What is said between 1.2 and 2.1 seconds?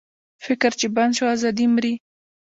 ازادي مري.